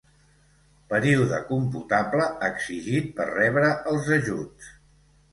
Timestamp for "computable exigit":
1.49-3.11